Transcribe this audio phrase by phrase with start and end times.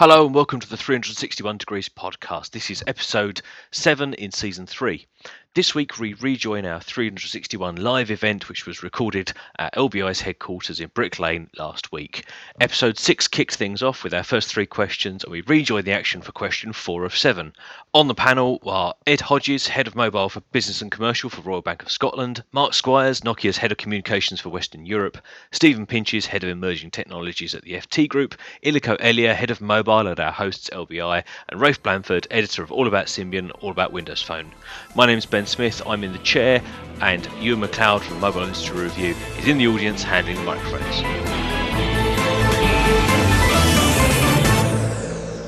[0.00, 2.52] Hello and welcome to the 361 Degrees podcast.
[2.52, 5.06] This is episode 7 in season 3.
[5.52, 10.92] This week, we rejoin our 361 live event, which was recorded at LBI's headquarters in
[10.94, 12.24] Brick Lane last week.
[12.60, 16.22] Episode 6 kicked things off with our first three questions, and we rejoin the action
[16.22, 17.52] for question 4 of 7.
[17.94, 21.62] On the panel are Ed Hodges, Head of Mobile for Business and Commercial for Royal
[21.62, 25.18] Bank of Scotland, Mark Squires, Nokia's Head of Communications for Western Europe,
[25.50, 30.06] Stephen Pinches, Head of Emerging Technologies at the FT Group, Ilicco Elia, Head of Mobile
[30.06, 34.22] at our hosts LBI, and Rafe Blandford, Editor of All About Symbian, All About Windows
[34.22, 34.52] Phone.
[34.94, 36.62] My name's Ben Smith, I'm in the chair,
[37.00, 41.00] and Ewan MacLeod from Mobile Industry Review is in the audience handling the microphones.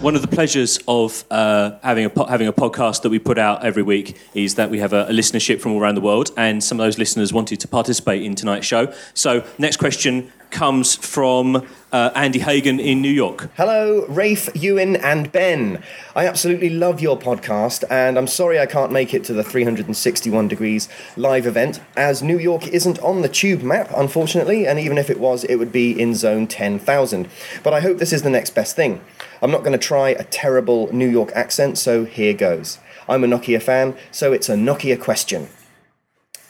[0.02, 3.38] One of the pleasures of uh, having a po- having a podcast that we put
[3.38, 6.30] out every week is that we have a, a, listenership from all around the world,
[6.36, 8.92] and some of those listeners wanted to participate in tonight's show.
[9.14, 13.50] So, next question comes from uh, Andy Hagan in New York.
[13.56, 15.82] Hello, Rafe, Ewan, and Ben.
[16.16, 20.48] I absolutely love your podcast, and I'm sorry I can't make it to the 361
[20.48, 25.10] Degrees live event, as New York isn't on the tube map, unfortunately, and even if
[25.10, 27.28] it was, it would be in zone 10,000.
[27.62, 29.02] But I hope this is the next best thing.
[29.42, 32.78] I'm not going to try a terrible New York accent, so here goes.
[33.08, 35.48] I'm a Nokia fan, so it's a Nokia question.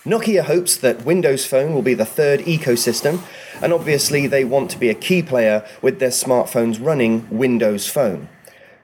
[0.05, 3.23] Nokia hopes that Windows Phone will be the third ecosystem,
[3.63, 8.29] and obviously they want to be a key player with their smartphones running Windows Phone.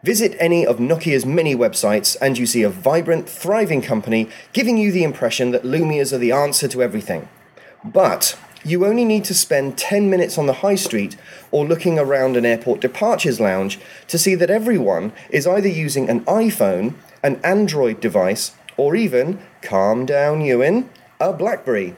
[0.05, 4.92] Visit any of Nokia's many websites and you see a vibrant, thriving company giving you
[4.92, 7.28] the impression that Lumias are the answer to everything.
[7.84, 11.16] But you only need to spend 10 minutes on the high street
[11.50, 16.24] or looking around an airport departures lounge to see that everyone is either using an
[16.27, 20.89] iPhone, an Android device, or even, calm down, Ewan,
[21.20, 21.97] a Blackberry.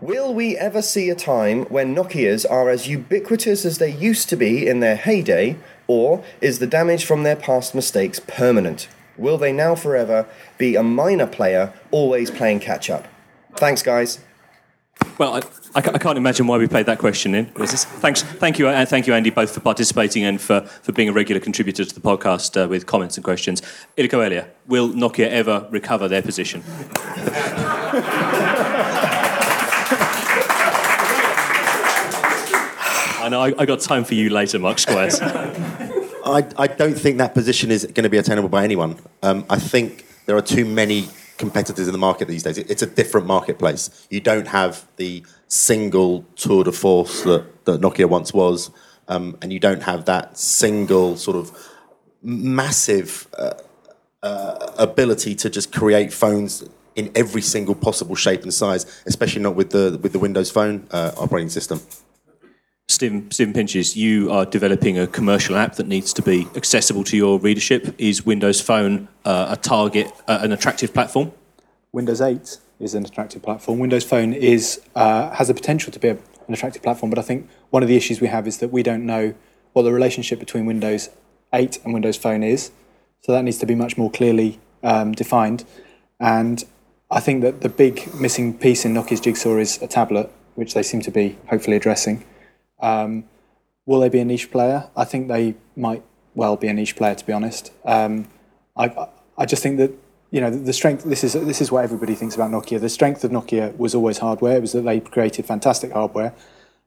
[0.00, 4.36] Will we ever see a time when Nokias are as ubiquitous as they used to
[4.36, 8.88] be in their heyday, or is the damage from their past mistakes permanent?
[9.16, 10.26] Will they now forever
[10.58, 13.08] be a minor player, always playing catch up?
[13.56, 14.20] Thanks, guys.
[15.18, 15.42] Well, I,
[15.74, 17.46] I, can't imagine why we played that question in.
[17.46, 21.12] Thanks, thank you, and thank you, Andy, both for participating and for, for being a
[21.12, 23.62] regular contributor to the podcast uh, with comments and questions.
[23.96, 26.62] Ilicco Elia, will Nokia ever recover their position?
[33.22, 35.20] I know I, I, got time for you later, Mark Squires.
[35.22, 38.98] I, I don't think that position is going to be attainable by anyone.
[39.22, 41.08] Um, I think there are too many
[41.44, 42.56] competitors in the market these days.
[42.72, 43.82] It's a different marketplace.
[44.14, 44.72] You don't have
[45.02, 45.12] the
[45.48, 48.70] single tour de force that, that Nokia once was,
[49.08, 51.46] um, and you don't have that single sort of
[52.22, 53.54] massive uh,
[54.22, 56.52] uh, ability to just create phones
[56.94, 60.86] in every single possible shape and size, especially not with the with the Windows Phone
[60.92, 61.80] uh, operating system.
[62.92, 67.16] Stephen, Stephen Pinches, you are developing a commercial app that needs to be accessible to
[67.16, 67.94] your readership.
[67.98, 71.32] Is Windows Phone uh, a target, uh, an attractive platform?
[71.90, 73.78] Windows 8 is an attractive platform.
[73.78, 77.22] Windows Phone is uh, has the potential to be a, an attractive platform, but I
[77.22, 79.34] think one of the issues we have is that we don't know
[79.72, 81.08] what the relationship between Windows
[81.54, 82.72] 8 and Windows Phone is.
[83.22, 85.64] So that needs to be much more clearly um, defined.
[86.20, 86.62] And
[87.10, 90.82] I think that the big missing piece in Nokia's jigsaw is a tablet, which they
[90.82, 92.24] seem to be hopefully addressing.
[92.82, 93.24] Um,
[93.86, 94.90] will they be a niche player?
[94.96, 96.02] I think they might
[96.34, 97.72] well be a niche player, to be honest.
[97.84, 98.28] Um,
[98.76, 99.92] I, I just think that
[100.30, 101.04] you know the strength.
[101.04, 102.80] This is this is what everybody thinks about Nokia.
[102.80, 104.56] The strength of Nokia was always hardware.
[104.56, 106.34] It was that they created fantastic hardware.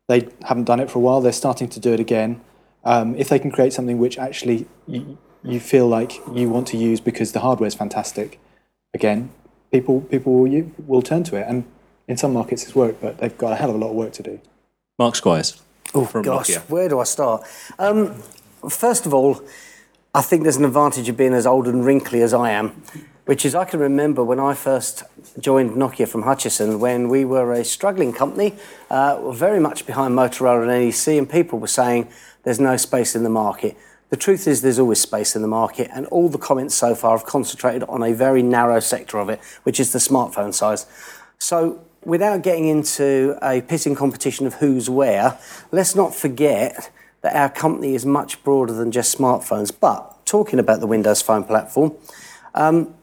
[0.08, 1.22] They haven't done it for a while.
[1.22, 2.42] They're starting to do it again.
[2.84, 6.78] Um, if they can create something which actually you, you feel like you want to
[6.78, 8.40] use because the hardware is fantastic,
[8.94, 9.32] again,
[9.72, 11.46] people people will, will turn to it.
[11.48, 11.66] And
[12.08, 14.14] in some markets it's worked, but they've got a hell of a lot of work
[14.14, 14.40] to do.
[15.00, 15.62] Mark Squires.
[15.96, 16.70] Oh gosh, Nokia.
[16.70, 17.44] where do I start?
[17.80, 18.22] Um,
[18.70, 19.42] first of all,
[20.14, 22.84] I think there's an advantage of being as old and wrinkly as I am,
[23.26, 25.04] which is I can remember when I first
[25.40, 28.56] joined Nokia from Hutchison when we were a struggling company,
[28.90, 32.08] uh, very much behind Motorola and NEC, and people were saying
[32.44, 33.78] there's no space in the market.
[34.10, 37.18] The truth is, there's always space in the market, and all the comments so far
[37.18, 40.86] have concentrated on a very narrow sector of it, which is the smartphone size.
[41.40, 45.38] So without getting into a pissing competition of who's where,
[45.72, 46.92] let's not forget
[47.22, 49.74] that our company is much broader than just smartphones.
[49.78, 51.94] But talking about the Windows Phone platform,
[52.54, 52.94] um,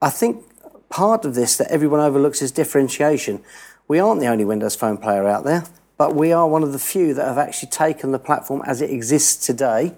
[0.00, 0.44] I think
[0.88, 3.42] part of this that everyone overlooks is differentiation.
[3.86, 5.64] We aren't the only Windows Phone player out there,
[5.96, 8.90] but we are one of the few that have actually taken the platform as it
[8.90, 9.94] exists today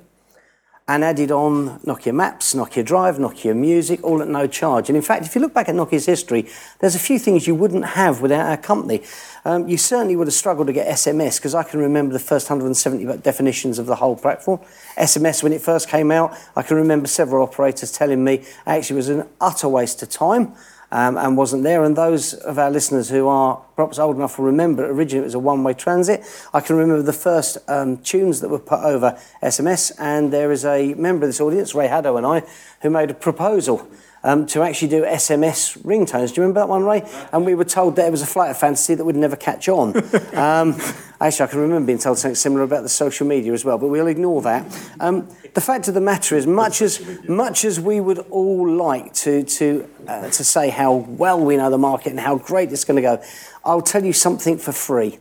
[0.90, 4.88] and added on Nokia Maps, Nokia Drive, Nokia Music, all at no charge.
[4.88, 6.48] And in fact, if you look back at Nokia's history,
[6.80, 9.00] there's a few things you wouldn't have without our company.
[9.44, 12.50] Um, you certainly would have struggled to get SMS because I can remember the first
[12.50, 14.58] 170 definitions of the whole platform.
[14.96, 18.96] SMS, when it first came out, I can remember several operators telling me actually it
[18.96, 20.56] was an utter waste of time
[20.92, 21.84] um, and wasn't there.
[21.84, 25.34] And those of our listeners who are perhaps old enough will remember originally it was
[25.34, 26.22] a one way transit.
[26.52, 30.64] I can remember the first um, tunes that were put over SMS, and there is
[30.64, 32.42] a member of this audience, Ray Haddo and I,
[32.82, 33.88] who made a proposal.
[34.22, 36.28] Um, to actually do SMS ringtones.
[36.28, 37.08] Do you remember that one, Ray?
[37.32, 39.68] And we were told that it was a flight of fantasy that would never catch
[39.68, 39.94] on.
[40.32, 40.76] Um,
[41.20, 43.88] actually, I can remember being told something similar about the social media as well, but
[43.88, 44.64] we'll ignore that.
[45.00, 49.12] Um, the fact of the matter is, much as much as we would all like
[49.14, 52.84] to to uh, to say how well we know the market and how great it's
[52.84, 53.22] going to go,
[53.64, 55.18] I'll tell you something for free.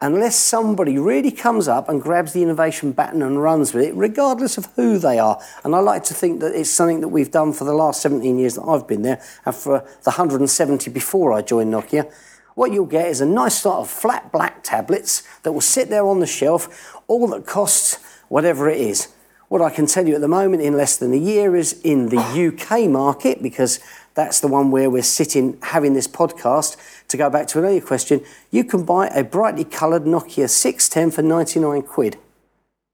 [0.00, 4.56] Unless somebody really comes up and grabs the innovation baton and runs with it, regardless
[4.56, 5.40] of who they are.
[5.64, 8.38] And I like to think that it's something that we've done for the last 17
[8.38, 12.12] years that I've been there and for the 170 before I joined Nokia.
[12.54, 16.06] What you'll get is a nice sort of flat black tablets that will sit there
[16.06, 17.98] on the shelf, all that costs
[18.28, 19.08] whatever it is.
[19.48, 22.10] What I can tell you at the moment in less than a year is in
[22.10, 23.80] the UK market, because
[24.14, 26.76] that's the one where we're sitting having this podcast.
[27.08, 31.10] To go back to an earlier question, you can buy a brightly coloured Nokia 610
[31.10, 32.18] for 99 quid.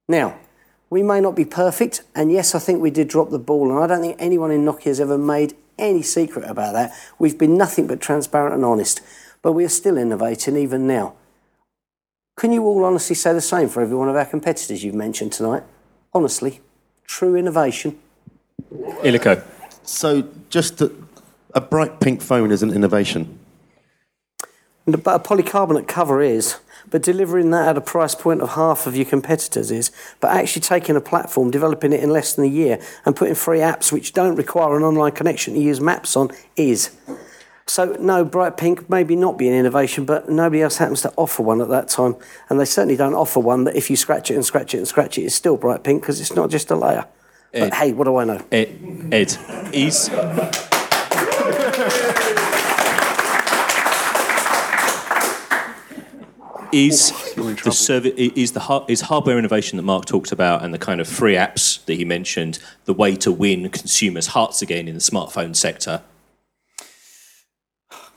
[0.09, 0.39] Now,
[0.89, 3.83] we may not be perfect, and yes, I think we did drop the ball, and
[3.83, 6.93] I don't think anyone in Nokia has ever made any secret about that.
[7.19, 9.01] We've been nothing but transparent and honest,
[9.43, 11.15] but we are still innovating even now.
[12.37, 15.33] Can you all honestly say the same for every one of our competitors you've mentioned
[15.33, 15.65] tonight?
[16.13, 16.61] Honestly,
[17.05, 17.99] true innovation.
[18.73, 19.43] Ilicco.
[19.83, 20.93] So just a,
[21.55, 23.41] a bright pink phone is an innovation.
[24.87, 26.59] And a polycarbonate cover is,
[26.91, 29.91] but delivering that at a price point of half of your competitors is.
[30.21, 33.61] But actually taking a platform, developing it in less than a year, and putting free
[33.61, 36.95] apps which don't require an online connection to use maps on is.
[37.67, 41.43] So no, bright pink maybe not be an innovation, but nobody else happens to offer
[41.43, 42.17] one at that time,
[42.51, 44.89] and they certainly don't offer one that if you scratch it and scratch it and
[44.89, 47.07] scratch it, it's still bright pink because it's not just a layer.
[47.53, 48.45] But eh, hey, what do I know?
[48.53, 49.39] Ed, Ed
[49.73, 50.11] is.
[56.75, 60.75] Is oh, the service is the har- is hardware innovation that Mark talked about and
[60.75, 64.89] the kind of free apps that he mentioned the way to win consumers' hearts again
[64.89, 66.03] in the smartphone sector?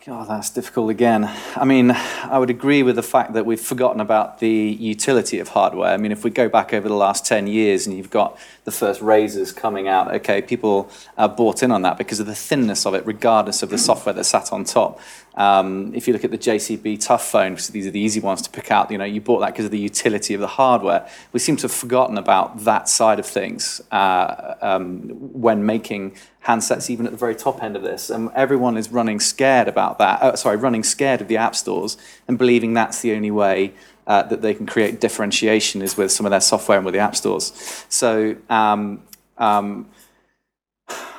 [0.08, 1.30] God, that's difficult again.
[1.58, 5.50] I mean, I would agree with the fact that we've forgotten about the utility of
[5.50, 5.90] hardware.
[5.90, 8.72] I mean, if we go back over the last 10 years and you've got the
[8.72, 12.86] first RAZRs coming out, okay, people are bought in on that because of the thinness
[12.86, 14.98] of it, regardless of the software that sat on top.
[15.38, 18.42] Um, if you look at the JCB Tough phone, because these are the easy ones
[18.42, 21.08] to pick out, you know, you bought that because of the utility of the hardware.
[21.32, 26.90] We seem to have forgotten about that side of things uh, um, when making handsets,
[26.90, 28.10] even at the very top end of this.
[28.10, 30.22] And everyone is running scared about that.
[30.24, 31.98] Uh, sorry, running scared of the app stores
[32.28, 33.74] and believing that's the only way
[34.08, 37.00] uh, that they can create differentiation is with some of their software and with the
[37.00, 37.86] app stores.
[37.90, 38.36] So.
[38.50, 39.04] Um,
[39.38, 39.88] um,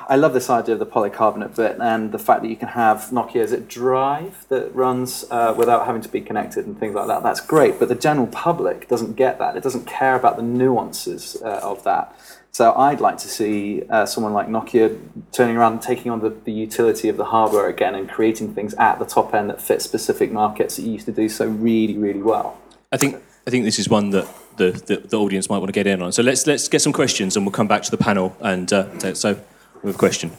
[0.09, 3.09] I love this idea of the polycarbonate bit and the fact that you can have
[3.11, 7.05] Nokia, is it Drive that runs uh, without having to be connected and things like
[7.07, 7.21] that.
[7.21, 9.55] That's great, but the general public doesn't get that.
[9.55, 12.19] It doesn't care about the nuances uh, of that.
[12.51, 14.99] So I'd like to see uh, someone like Nokia
[15.31, 18.73] turning around and taking on the, the utility of the hardware again and creating things
[18.73, 21.95] at the top end that fit specific markets that you used to do so really,
[21.99, 22.59] really well.
[22.91, 24.27] I think I think this is one that
[24.57, 26.11] the, the, the audience might want to get in on.
[26.11, 29.13] So let's let's get some questions and we'll come back to the panel and uh,
[29.13, 29.39] so
[29.83, 30.31] a question.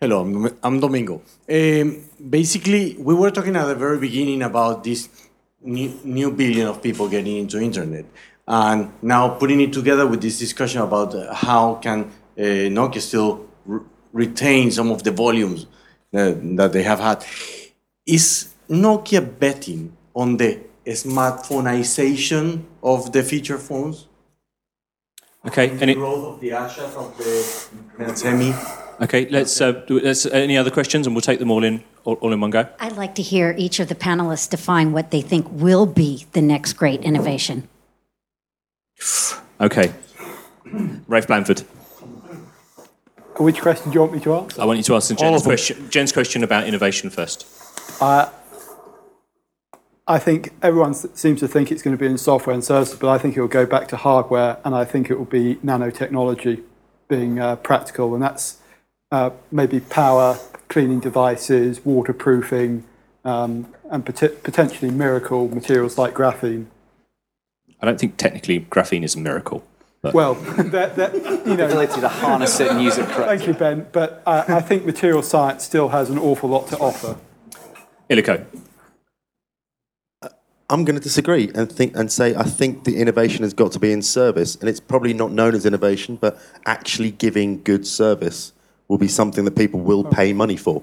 [0.00, 0.24] Hello,
[0.62, 1.22] I'm- Domingo.
[1.48, 5.08] Um, basically, we were talking at the very beginning about this
[5.62, 8.04] new, new billion of people getting into internet,
[8.48, 13.46] and now putting it together with this discussion about uh, how can uh, Nokia still
[13.64, 13.80] re-
[14.12, 15.66] retain some of the volumes
[16.14, 17.24] uh, that they have had.
[18.06, 24.08] Is Nokia betting on the smartphoneization of the feature phones?
[25.44, 28.54] Okay, any growth of the Ashas of the semi.
[29.00, 32.14] okay, let's uh, do- let's any other questions and we'll take them all in all,
[32.14, 32.68] all in one go.
[32.78, 36.42] I'd like to hear each of the panelists define what they think will be the
[36.42, 37.68] next great innovation.
[39.60, 39.92] Okay.
[41.08, 41.60] Rafe Blandford.
[43.38, 44.62] Which question do you want me to answer?
[44.62, 47.46] I want you to answer All Jen's question, Jen's question about innovation first.
[50.06, 53.08] I think everyone seems to think it's going to be in software and services, but
[53.08, 56.62] I think it will go back to hardware, and I think it will be nanotechnology
[57.08, 58.58] being uh, practical, and that's
[59.12, 62.84] uh, maybe power, cleaning devices, waterproofing,
[63.24, 66.66] um, and pot- potentially miracle materials like graphene.
[67.80, 69.64] I don't think technically graphene is a miracle.
[70.02, 73.36] Well, that, that, you know, ability to harness it and use it correctly.
[73.36, 73.86] thank you, Ben.
[73.92, 77.16] But uh, I think material science still has an awful lot to offer.
[78.10, 78.44] Ilicco.
[80.72, 83.78] I'm going to disagree and think and say I think the innovation has got to
[83.78, 88.52] be in service, and it's probably not known as innovation, but actually giving good service
[88.88, 90.82] will be something that people will pay money for.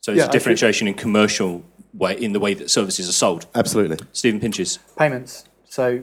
[0.00, 3.08] So it's Yeah, I a think- differentiation in commercial way in the way that services
[3.08, 3.46] are sold.
[3.56, 3.98] Absolutely.
[4.12, 4.78] Stephen Pinches.
[4.96, 5.44] Payments.
[5.68, 6.02] So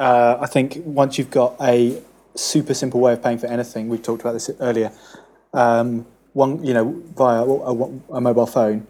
[0.00, 2.02] uh, I think once you've got a
[2.34, 4.90] super simple way of paying for anything, we've talked about this earlier,
[5.54, 8.86] um, one, you know, via a, a mobile phone,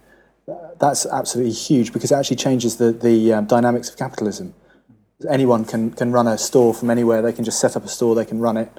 [0.78, 4.54] that's absolutely huge because it actually changes the, the um, dynamics of capitalism.
[5.28, 7.22] Anyone can, can run a store from anywhere.
[7.22, 8.70] They can just set up a store, they can run it.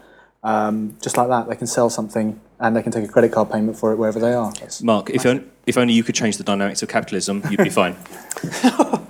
[0.44, 3.52] Um, just like that, they can sell something and they can take a credit card
[3.52, 4.52] payment for it wherever they are.
[4.54, 7.70] That's- Mark, if, on, if only you could change the dynamics of capitalism, you'd be
[7.70, 7.96] fine.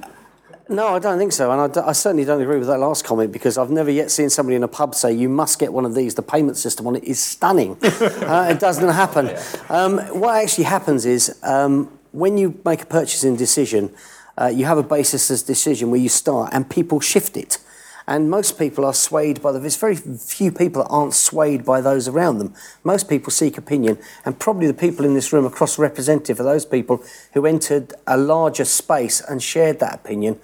[0.70, 1.50] No, I don't think so.
[1.52, 4.58] And I certainly don't agree with that last comment because I've never yet seen somebody
[4.58, 6.16] in a pub say, you must get one of these.
[6.16, 7.78] The payment system on it is stunning.
[7.84, 9.34] uh, it doesn't happen.
[9.70, 13.94] Um, what actually happens is um, when you make a purchasing decision,
[14.40, 17.60] uh, you have a basis as decision where you start and people shift it.
[18.08, 19.60] And most people are swayed by the.
[19.60, 22.54] There's very few people that aren't swayed by those around them.
[22.84, 26.46] Most people seek opinion, and probably the people in this room are cross representative of
[26.46, 30.40] those people who entered a larger space and shared that opinion.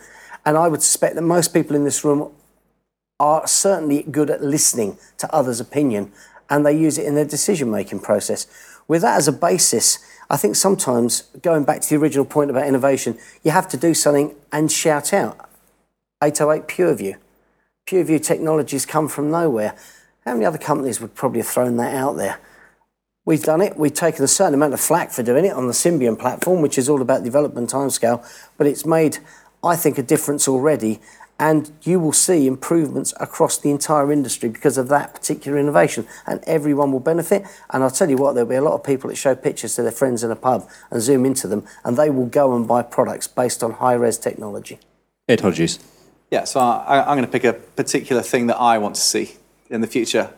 [0.46, 2.34] And I would suspect that most people in this room
[3.18, 6.12] are certainly good at listening to others' opinion
[6.54, 8.46] and they use it in their decision making process.
[8.88, 9.98] With that as a basis,
[10.30, 13.96] I think sometimes, going back to the original point about innovation, you have to do
[13.96, 15.50] something and shout out.
[16.24, 17.16] 808 PureView.
[17.88, 19.76] PureView technologies come from nowhere.
[20.26, 22.40] How many other companies would probably have thrown that out there?
[23.26, 23.76] We've done it.
[23.76, 26.78] We've taken a certain amount of flack for doing it on the Symbian platform, which
[26.78, 28.24] is all about development timescale,
[28.60, 29.18] but it's made,
[29.64, 31.00] I think, a difference already.
[31.44, 36.42] And you will see improvements across the entire industry because of that particular innovation, and
[36.48, 37.44] everyone will benefit.
[37.70, 39.84] And I'll tell you what, there'll be a lot of people that show pictures to
[39.84, 42.82] their friends in a pub and zoom into them, and they will go and buy
[42.82, 44.80] products based on high res technology.
[45.28, 45.80] Ed Hodges.
[46.32, 49.36] Yeah, so I, I'm going to pick a particular thing that I want to see
[49.70, 50.30] in the future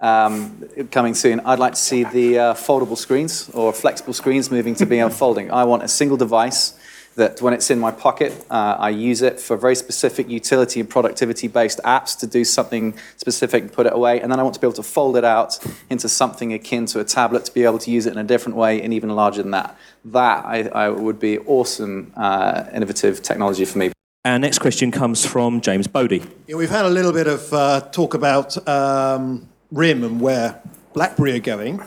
[0.00, 1.40] um, coming soon.
[1.40, 5.50] I'd like to see the uh, foldable screens or flexible screens moving to being unfolding
[5.50, 6.78] I want a single device
[7.16, 10.88] that when it's in my pocket, uh, I use it for very specific utility and
[10.88, 14.20] productivity based apps to do something specific and put it away.
[14.20, 15.58] And then I want to be able to fold it out
[15.90, 18.56] into something akin to a tablet to be able to use it in a different
[18.56, 19.76] way and even larger than that.
[20.04, 23.92] That I, I would be awesome, uh, innovative technology for me.
[24.24, 26.22] Our next question comes from James Bodie.
[26.46, 31.32] Yeah, we've had a little bit of uh, talk about um, RIM and where BlackBerry
[31.32, 31.82] are going.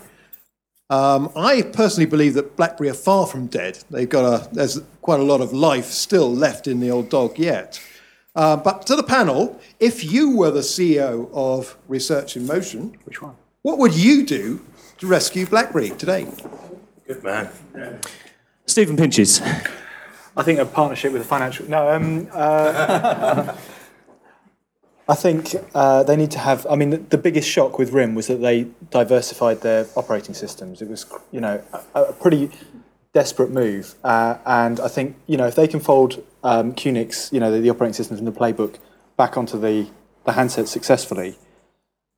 [0.89, 3.83] Um, I personally believe that BlackBerry are far from dead.
[3.89, 7.39] They've got a there's quite a lot of life still left in the old dog
[7.39, 7.81] yet.
[8.35, 13.21] Uh, but to the panel, if you were the CEO of Research in Motion, which
[13.21, 13.35] one?
[13.61, 14.63] What would you do
[14.99, 16.27] to rescue BlackBerry today?
[17.07, 17.49] Good man.
[18.67, 19.41] Stephen Pinches.
[20.37, 21.67] I think a partnership with a financial.
[21.69, 23.55] No, um, uh,
[25.07, 26.65] I think uh, they need to have.
[26.67, 30.81] I mean, the, the biggest shock with RIM was that they diversified their operating systems.
[30.81, 31.61] It was, you know,
[31.93, 32.49] a, a pretty
[33.13, 33.95] desperate move.
[34.03, 36.91] Uh, and I think, you know, if they can fold um, you
[37.39, 38.77] know, the, the operating systems in the playbook,
[39.15, 39.87] back onto the,
[40.25, 41.37] the handset successfully,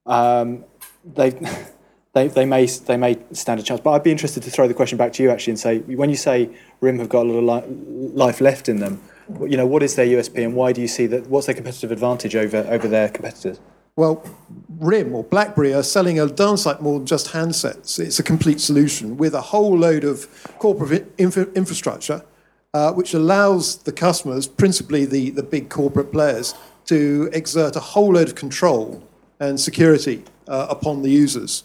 [0.06, 0.64] um,
[1.06, 1.32] they.
[2.18, 4.74] They, they may they may stand a chance, but I'd be interested to throw the
[4.74, 6.50] question back to you actually and say when you say
[6.82, 9.00] RIM have got a lot of li- life left in them,
[9.42, 11.28] you know what is their USP and why do you see that?
[11.28, 13.60] What's their competitive advantage over over their competitors?
[13.96, 14.24] Well,
[14.80, 18.00] RIM or BlackBerry are selling a darn sight more than just handsets.
[18.00, 22.24] It's a complete solution with a whole load of corporate infra- infrastructure,
[22.74, 26.56] uh, which allows the customers, principally the, the big corporate players,
[26.86, 29.04] to exert a whole load of control
[29.40, 31.64] and security uh, upon the users.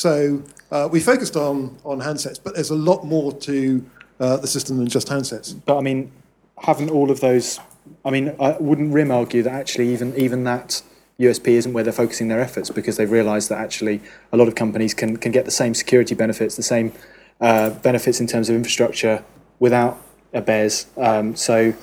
[0.00, 3.84] So uh, we focused on, handsets, but there's a lot more to
[4.18, 5.58] uh, the system than just handsets.
[5.66, 6.10] But I mean,
[6.58, 7.60] haven't all of those?
[8.04, 10.82] I mean, I, wouldn't RIM argue that actually even even that
[11.18, 14.00] USP isn't where they're focusing their efforts because they've realised that actually
[14.32, 16.92] a lot of companies can can get the same security benefits, the same
[17.40, 19.24] uh, benefits in terms of infrastructure
[19.58, 20.00] without
[20.32, 20.86] a bears.
[20.96, 21.74] Um, so.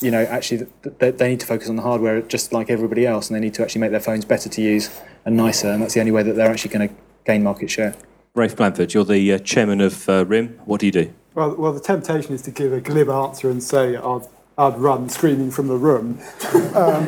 [0.00, 3.06] You know, actually, th- th- they need to focus on the hardware just like everybody
[3.06, 4.90] else, and they need to actually make their phones better to use
[5.24, 7.94] and nicer, and that's the only way that they're actually going to gain market share.
[8.34, 10.58] Rafe Blandford, you're the uh, chairman of uh, RIM.
[10.64, 11.12] What do you do?
[11.34, 14.22] Well, well, the temptation is to give a glib answer and say I'd,
[14.58, 16.20] I'd run screaming from the room.
[16.74, 17.06] Um,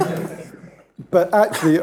[1.11, 1.80] but actually,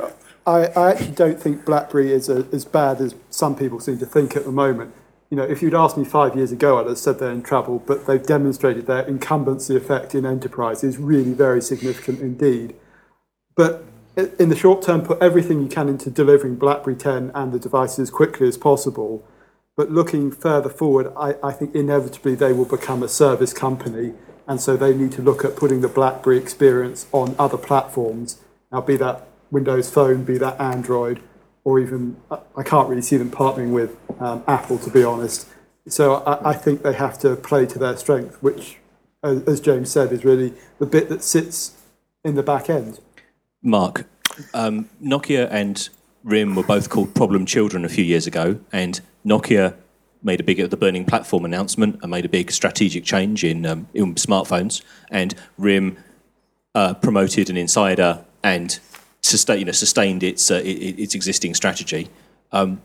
[0.47, 4.05] I, I actually don't think BlackBerry is a, as bad as some people seem to
[4.05, 4.93] think at the moment.
[5.29, 7.79] You know, if you'd asked me five years ago, I'd have said they're in trouble,
[7.85, 12.75] but they've demonstrated their incumbency effect in enterprise is really very significant indeed.
[13.55, 17.51] But i- in the short term, put everything you can into delivering BlackBerry 10 and
[17.51, 19.25] the devices as quickly as possible.
[19.75, 24.13] But looking further forward, I, I think inevitably they will become a service company.
[24.47, 28.39] And so they need to look at putting the BlackBerry experience on other platforms.
[28.71, 31.21] Now, be that Windows Phone, be that Android,
[31.63, 35.47] or even, I- can't really see them partnering with um, Apple, to be honest.
[35.87, 38.77] So I, I think they have to play to their strength, which,
[39.23, 41.81] as, as James said, is really the bit that sits
[42.23, 42.99] in the back end.
[43.63, 44.05] Mark,
[44.53, 45.89] um, Nokia and
[46.23, 49.75] RIM were both called problem children a few years ago, and Nokia
[50.21, 53.87] made a big the burning platform announcement and made a big strategic change in, um,
[53.93, 55.97] in smartphones, and RIM
[56.75, 58.79] uh, promoted an insider and
[59.21, 62.09] sustain, you know, sustained its uh, its existing strategy.
[62.51, 62.81] Um,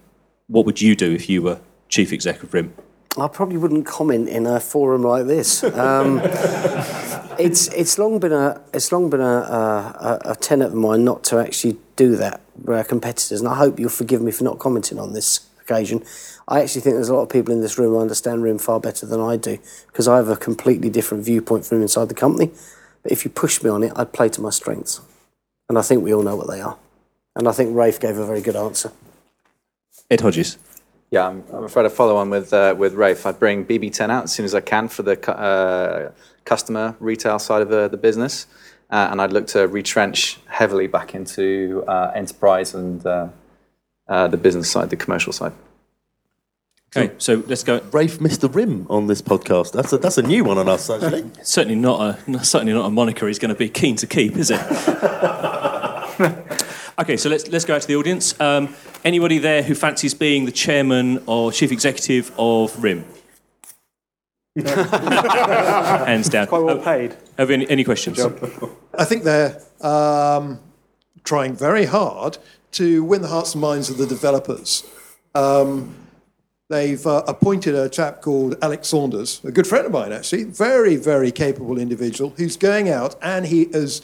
[0.47, 2.75] what would you do if you were chief exec of RIM?
[3.21, 5.63] I probably wouldn't comment in a forum like this.
[5.65, 6.21] Um,
[7.39, 11.25] it's it's long been a it's long been a, a, a tenet of mine not
[11.25, 14.59] to actually do that with our competitors, and I hope you'll forgive me for not
[14.59, 16.05] commenting on this occasion.
[16.47, 18.81] I actually think there's a lot of people in this room who understand RIM far
[18.81, 19.59] better than I do
[19.89, 22.51] because I have a completely different viewpoint from inside the company.
[23.03, 25.01] But if you push me on it, I'd play to my strengths,
[25.69, 26.77] and I think we all know what they are.
[27.37, 28.91] And I think Rafe gave a very good answer.
[30.11, 30.59] Ed Hodges.
[31.11, 33.25] Yeah, I'm, I'm afraid I follow on with uh, with Rafe.
[33.25, 36.13] I'd bring BB10 out as soon as I can for the cu- uh,
[36.45, 38.47] customer retail side of the, the business,
[38.91, 43.29] uh, and I'd look to retrench heavily back into uh, enterprise and uh,
[44.07, 45.53] uh, the business side, the commercial side.
[46.97, 47.81] Okay, so let's go.
[47.93, 48.55] Rafe Mr.
[48.55, 49.73] Rim on this podcast.
[49.73, 51.31] That's a, that's a new one on us, actually.
[51.43, 54.51] Certainly not a certainly not a moniker he's going to be keen to keep, is
[54.51, 54.61] it?
[56.99, 58.39] okay, so let's let's go out to the audience.
[58.41, 58.75] Um,
[59.05, 63.05] anybody there who fancies being the chairman or chief executive of RIM?
[64.65, 66.47] Hands down.
[66.49, 67.17] Quite well Uh, paid.
[67.37, 68.19] Have any, any questions?
[68.99, 70.59] I think they're um,
[71.25, 72.39] trying very hard
[72.73, 74.85] to win the hearts and minds of the developers.
[75.35, 75.95] Um,
[76.69, 80.97] they've uh, appointed a chap called Alec Saunders, a good friend of mine, actually, very,
[80.97, 84.03] very capable individual who's going out and he is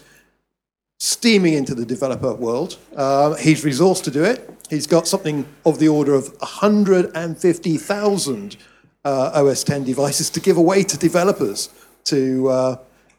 [1.05, 2.79] steaming into the developer world.
[2.97, 4.49] Uh, he's resourced to do it.
[4.71, 8.57] He's got something of the order of 150,000
[9.05, 11.69] uh, OS 10 devices to give away to developers
[12.05, 12.77] to uh,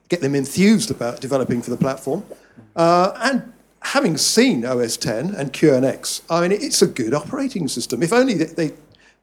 [0.10, 2.25] get them enthused about developing for the platform.
[2.75, 8.01] Uh, and having seen OS 10 and QNX, I mean, it's a good operating system.
[8.01, 8.73] If only they, they,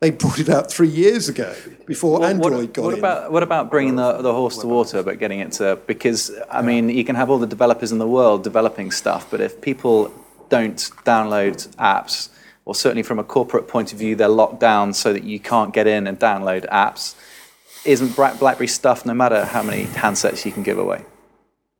[0.02, 1.54] they brought it out three years ago
[1.86, 2.98] before Android what, got what in.
[2.98, 6.60] about what about bringing the, the horse to water, but getting it to because I
[6.60, 10.12] mean you can have all the developers in the world developing stuff, but if people
[10.48, 12.30] don't download apps,
[12.64, 15.72] or certainly from a corporate point of view, they're locked down so that you can't
[15.72, 17.14] get in and download apps.
[17.84, 19.06] Isn't BlackBerry stuff?
[19.06, 21.04] No matter how many handsets you can give away.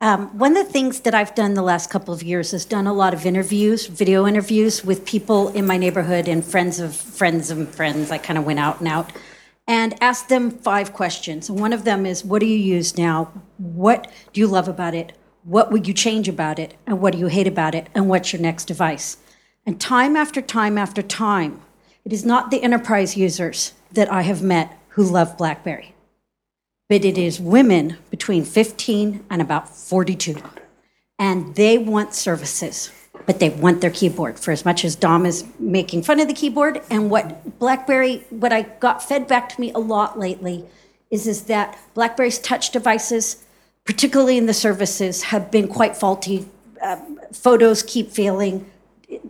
[0.03, 2.89] Um, one of the things that I've done the last couple of years is done
[2.89, 7.53] a lot of interviews, video interviews with people in my neighborhood and friends of friends
[7.53, 8.11] of friends.
[8.11, 9.13] I kind of went out and out
[9.69, 11.49] and asked them five questions.
[11.49, 13.31] And one of them is, what do you use now?
[13.59, 15.13] What do you love about it?
[15.45, 16.75] What would you change about it?
[16.85, 17.87] And what do you hate about it?
[17.95, 19.19] And what's your next device?
[19.65, 21.61] And time after time after time,
[22.05, 25.92] it is not the enterprise users that I have met who love BlackBerry
[26.93, 30.37] but it is women between 15 and about 42.
[31.19, 32.91] And they want services,
[33.25, 36.35] but they want their keyboard for as much as Dom is making fun of the
[36.35, 36.83] keyboard.
[36.91, 40.67] And what BlackBerry, what I got fed back to me a lot lately
[41.11, 43.43] is, is that BlackBerry's touch devices,
[43.87, 46.47] particularly in the services, have been quite faulty.
[46.83, 48.71] Um, photos keep failing,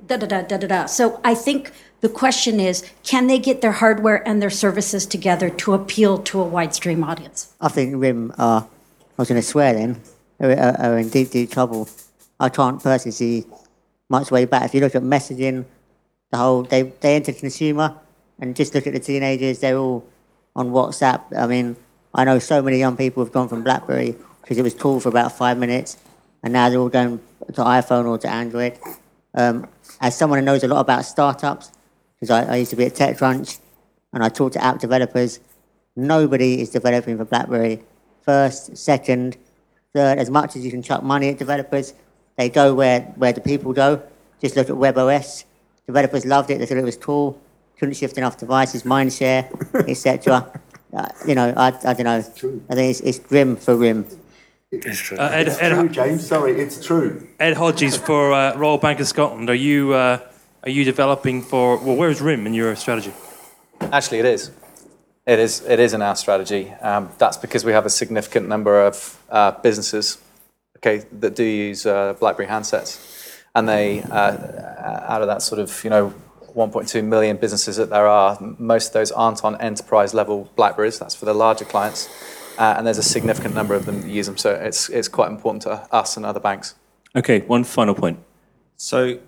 [0.09, 0.87] da da da da da da.
[0.87, 1.71] So I think
[2.03, 6.41] the question is can they get their hardware and their services together to appeal to
[6.41, 7.55] a wide stream audience?
[7.61, 10.03] I think RIM are, I was going to swear then,
[10.41, 11.89] are, are, are in deep, deep trouble.
[12.39, 13.47] I can't personally see
[14.11, 14.65] much way back.
[14.65, 15.65] If you look at messaging,
[16.31, 17.95] the whole, they, they enter consumer,
[18.41, 20.05] and just look at the teenagers, they're all
[20.57, 21.23] on WhatsApp.
[21.37, 21.77] I mean,
[22.13, 25.09] I know so many young people have gone from BlackBerry because it was cool for
[25.09, 25.99] about five minutes,
[26.43, 28.77] and now they're all going to iPhone or to Android.
[29.35, 29.69] Um,
[30.01, 31.71] as someone who knows a lot about startups,
[32.23, 33.59] because I, I used to be at TechCrunch,
[34.13, 35.41] and I talk to app developers,
[35.97, 37.83] nobody is developing for BlackBerry.
[38.25, 39.37] First, second,
[39.93, 41.95] third, as much as you can chuck money at developers,
[42.37, 44.01] they go where, where the people go.
[44.41, 45.43] Just look at WebOS.
[45.85, 46.59] Developers loved it.
[46.59, 47.41] They thought it was cool.
[47.77, 49.51] Couldn't shift enough devices, Mindshare,
[49.89, 50.49] etc.
[50.95, 52.19] Uh, you know, I, I don't know.
[52.71, 54.07] I think it's, it's grim for RIM.
[54.71, 55.19] It's true.
[55.19, 56.25] Uh, Ed, it's Ed, true, James.
[56.25, 57.27] Sorry, it's true.
[57.41, 59.51] Ed Hodges for uh, Royal Bank of Scotland.
[59.51, 60.21] Are you uh,
[60.63, 61.77] are you developing for?
[61.79, 63.13] Well, where's RIM in your strategy?
[63.81, 64.51] Actually, it is.
[65.27, 65.63] It is.
[65.63, 66.71] It is in our strategy.
[66.81, 70.19] Um, that's because we have a significant number of uh, businesses,
[70.79, 73.09] okay, that do use uh, BlackBerry handsets.
[73.55, 76.15] and they uh, out of that sort of you know
[76.55, 80.99] 1.2 million businesses that there are, most of those aren't on enterprise level Blackberries.
[80.99, 82.09] That's for the larger clients,
[82.59, 84.37] uh, and there's a significant number of them that use them.
[84.37, 86.75] So it's it's quite important to us and other banks.
[87.17, 88.19] Okay, one final point.
[88.77, 89.19] So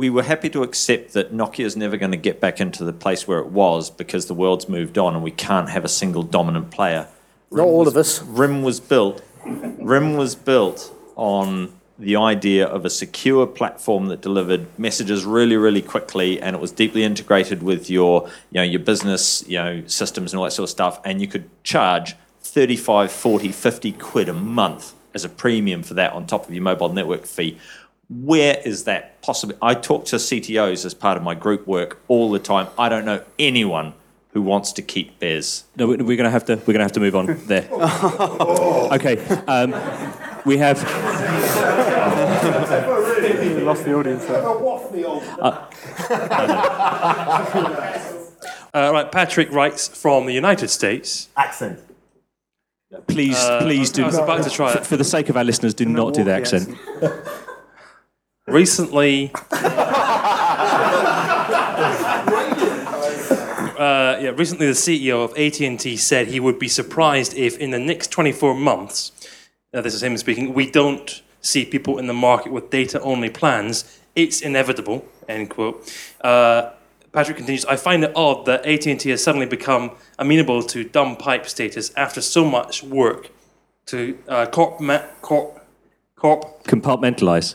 [0.00, 3.28] we were happy to accept that Nokia's never going to get back into the place
[3.28, 6.70] where it was because the world's moved on and we can't have a single dominant
[6.70, 7.06] player.
[7.50, 8.22] Not all of us.
[8.22, 9.22] RIM was built.
[9.44, 15.82] RIM was built on the idea of a secure platform that delivered messages really, really
[15.82, 20.32] quickly, and it was deeply integrated with your, you know, your business, you know, systems
[20.32, 20.98] and all that sort of stuff.
[21.04, 26.14] And you could charge 35, 40, 50 quid a month as a premium for that
[26.14, 27.58] on top of your mobile network fee.
[28.10, 29.54] Where is that possible?
[29.62, 32.66] I talk to CTOs as part of my group work all the time.
[32.76, 33.94] I don't know anyone
[34.32, 35.64] who wants to keep BES.
[35.76, 36.56] No, we- we're going to have to.
[36.56, 37.68] We're going to have to move on there.
[38.92, 39.74] okay, um,
[40.44, 40.80] we have.
[43.20, 44.42] You lost the audience there.
[48.72, 51.28] Uh, right, Patrick writes from the United States.
[51.36, 51.80] Accent.
[53.08, 54.04] Please, Uh, please do.
[54.04, 54.86] I was about to try it.
[54.86, 56.68] for the sake of our listeners, do not do the accent.
[58.50, 59.60] Recently, uh,
[64.20, 68.08] yeah, recently the CEO of AT&T said he would be surprised if in the next
[68.08, 69.12] 24 months,
[69.72, 74.00] uh, this is him speaking, we don't see people in the market with data-only plans.
[74.16, 75.88] It's inevitable, end quote.
[76.20, 76.70] Uh,
[77.12, 81.46] Patrick continues, I find it odd that AT&T has suddenly become amenable to dumb pipe
[81.46, 83.30] status after so much work
[83.86, 85.64] to uh, corp, ma- corp,
[86.16, 87.54] corp Compartmentalize.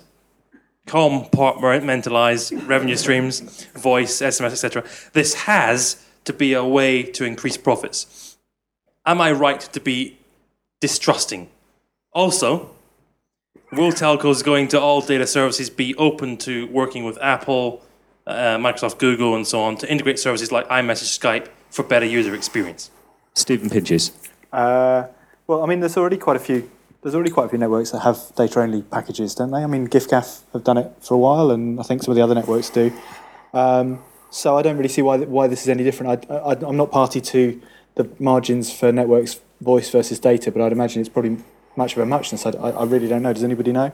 [0.85, 4.83] Compartmentalize revenue streams, voice, SMS, etc.
[5.13, 8.37] This has to be a way to increase profits.
[9.05, 10.17] Am I right to be
[10.79, 11.49] distrusting?
[12.11, 12.71] Also,
[13.71, 17.81] will telcos going to all data services be open to working with Apple,
[18.25, 22.33] uh, Microsoft, Google, and so on to integrate services like iMessage, Skype for better user
[22.33, 22.89] experience?
[23.33, 24.11] Stephen Pinches.
[24.51, 25.07] Uh,
[25.45, 26.69] well, I mean, there's already quite a few.
[27.05, 29.61] There's already quite a few networks that have data-only packages, don't they?
[29.61, 32.23] I mean, giffgaff have done it for a while, and I think some of the
[32.23, 32.91] other networks do.
[33.53, 36.27] Um, so I don't really see why why this is any different.
[36.31, 37.61] I, I, I'm not party to
[37.93, 41.37] the margins for networks, voice versus data, but I'd imagine it's probably
[41.75, 42.43] much of a muchness.
[42.43, 43.33] I, I, I really don't know.
[43.33, 43.91] Does anybody know?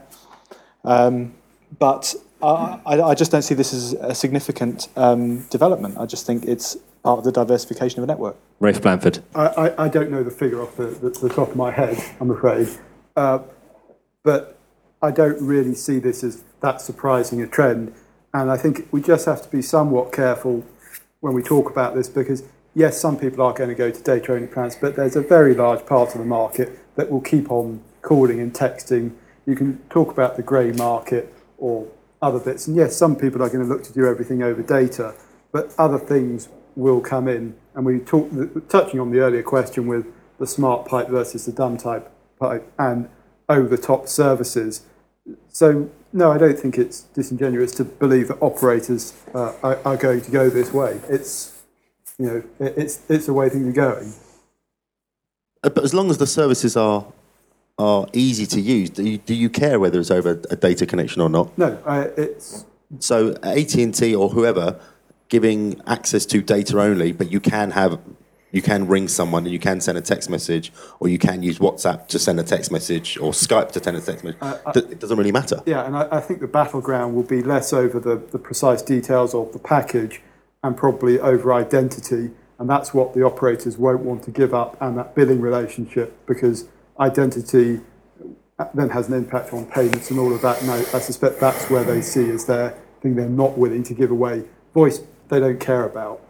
[0.86, 1.34] Um,
[1.80, 5.97] but I, I, I just don't see this as a significant um, development.
[5.97, 8.38] I just think it's part of the diversification of a network.
[8.62, 9.21] Rafe Blandford.
[9.36, 12.02] I, I, I don't know the figure off the, the, the top of my head,
[12.21, 12.69] I'm afraid.
[13.15, 13.39] Uh,
[14.24, 14.58] but
[15.02, 17.93] I don't really see this as that surprising a trend.
[18.34, 20.65] And I think we just have to be somewhat careful
[21.19, 22.43] when we talk about this because,
[22.76, 25.54] yes, some people are going to go to data only plans, but there's a very
[25.54, 29.13] large part of the market that will keep on calling and texting.
[29.45, 31.88] You can talk about the grey market or
[32.21, 32.67] other bits.
[32.67, 35.15] And yes, some people are going to look to do everything over data,
[35.52, 37.56] but other things will come in.
[37.74, 38.34] And we talked,
[38.69, 40.06] touching on the earlier question with
[40.39, 43.08] the smart pipe versus the dumb type pipe and
[43.47, 44.82] over the top services.
[45.49, 50.21] So, no, I don't think it's disingenuous to believe that operators uh, are, are going
[50.21, 50.99] to go this way.
[51.08, 51.62] It's,
[52.17, 54.13] you know, it- it's, it's the way things are going.
[55.63, 57.06] Uh, But as long as the services are
[57.77, 61.19] are easy to use, do you, do you care whether it's over a data connection
[61.21, 61.58] or not?
[61.58, 62.65] No, I, it's
[62.99, 64.80] So AT and T or whoever
[65.30, 67.97] giving access to data only, but you can have
[68.52, 71.60] you can ring someone and you can send a text message, or you can use
[71.60, 74.42] WhatsApp to send a text message, or Skype to send a text message.
[74.42, 75.62] Uh, uh, Th- it doesn't really matter.
[75.66, 79.34] Yeah, and I, I think the battleground will be less over the, the precise details
[79.34, 80.22] of the package
[80.64, 82.32] and probably over identity.
[82.60, 86.68] And that's what the operators won't want to give up and that billing relationship because
[87.00, 87.82] identity
[88.76, 90.62] then has an impact on payments and all of that.
[90.62, 93.96] And I, I suspect that's where they see as their thing they're not willing to
[93.96, 94.44] give away.
[94.76, 96.22] Voice, they don't care about.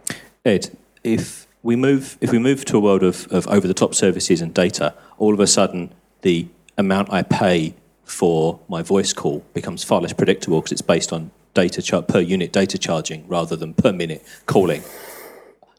[0.44, 3.94] Ed, if we move if we move to a world of, of over the top
[3.94, 9.44] services and data, all of a sudden the amount I pay for my voice call
[9.54, 13.56] becomes far less predictable because it's based on data char- per unit data charging rather
[13.56, 14.82] than per minute calling.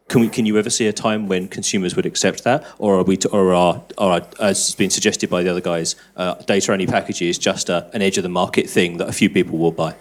[0.10, 3.04] Can, we, can you ever see a time when consumers would accept that, or are
[3.04, 6.72] we, to, or are, are, as has been suggested by the other guys, uh, data
[6.74, 9.72] only packages just a, an edge of the market thing that a few people will
[9.72, 9.96] buy?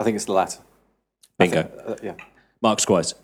[0.00, 0.58] I think it's the latter.
[1.38, 1.70] Bingo.
[1.86, 2.14] Uh, yeah.
[2.60, 3.14] Mark Squires.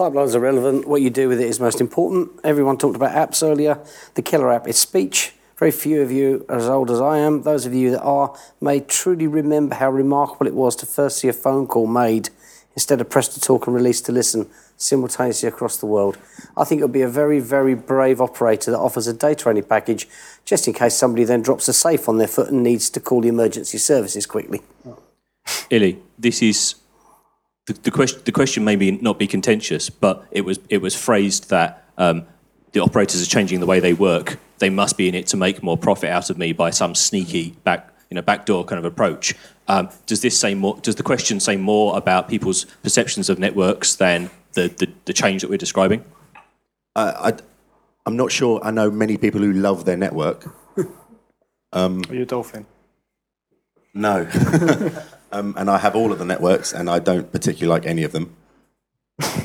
[0.00, 0.88] Pipelines are relevant.
[0.88, 2.30] What you do with it is most important.
[2.42, 3.78] Everyone talked about apps earlier.
[4.14, 5.34] The killer app is speech.
[5.58, 7.42] Very few of you are as old as I am.
[7.42, 11.28] Those of you that are may truly remember how remarkable it was to first see
[11.28, 12.30] a phone call made
[12.74, 16.16] instead of press to talk and release to listen simultaneously across the world.
[16.56, 20.08] I think it'll be a very, very brave operator that offers a data only package
[20.46, 23.20] just in case somebody then drops a safe on their foot and needs to call
[23.20, 24.62] the emergency services quickly.
[25.68, 26.76] Illy, this is
[27.72, 28.20] the, the question.
[28.24, 32.26] The question may be not be contentious, but it was it was phrased that um,
[32.72, 34.38] the operators are changing the way they work.
[34.58, 37.50] They must be in it to make more profit out of me by some sneaky
[37.64, 39.34] back you know backdoor kind of approach.
[39.68, 40.78] Um, does this say more?
[40.82, 45.42] Does the question say more about people's perceptions of networks than the the, the change
[45.42, 46.04] that we're describing?
[46.96, 47.42] Uh, I,
[48.04, 48.60] I'm not sure.
[48.64, 50.44] I know many people who love their network.
[51.72, 52.66] Um, Are you a dolphin?
[53.94, 54.28] no.
[55.32, 58.12] um, and I have all of the networks, and I don't particularly like any of
[58.12, 58.34] them.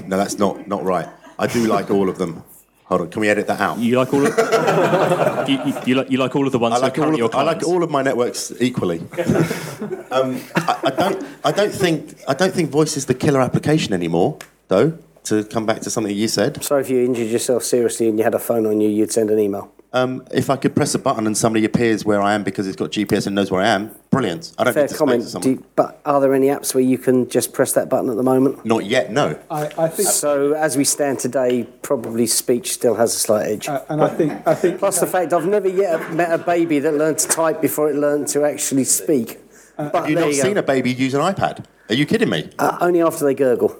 [0.05, 1.07] No, that's not, not right.
[1.37, 2.43] I do like all of them.
[2.85, 3.79] Hold on, can we edit that out?
[3.79, 6.77] You like all of you, you, you like you like all of the ones I
[6.77, 8.99] like that are all of, your I like all of my networks equally.
[10.11, 11.25] um, I, I don't.
[11.43, 12.19] I don't think.
[12.27, 14.97] I don't think voice is the killer application anymore, though.
[15.25, 18.23] To come back to something you said, So if you injured yourself seriously and you
[18.23, 19.73] had a phone on you, you'd send an email.
[19.95, 22.75] Um, if I could press a button and somebody appears where I am because it's
[22.75, 24.51] got GPS and knows where I am, brilliant.
[24.57, 25.41] I don't Fair need to speak to comment.
[25.43, 28.17] Do you- but are there any apps where you can just press that button at
[28.17, 28.65] the moment?
[28.65, 29.11] Not yet.
[29.11, 29.39] No.
[29.49, 33.69] I, I think So as we stand today, probably speech still has a slight edge.
[33.69, 36.79] Uh, and I think I think Plus the fact I've never yet met a baby
[36.79, 39.39] that learned to type before it learned to actually speak.
[39.77, 41.63] but Have you there not you seen a baby use an iPad?
[41.89, 42.49] Are you kidding me?
[42.59, 43.77] Uh, only after they gurgle.